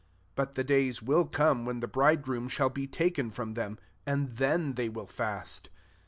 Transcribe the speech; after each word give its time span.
But 0.33 0.55
the 0.55 0.63
days 0.63 1.03
will 1.03 1.27
come 1.27 1.63
when 1.63 1.79
the 1.79 1.87
bridegroom 1.87 2.47
shall 2.49 2.69
be 2.71 2.87
taken 2.87 3.29
from 3.29 3.53
them; 3.53 3.77
and 4.03 4.29
then 4.31 4.73
they 4.73 4.89
will 4.89 5.05
fast. 5.05 5.69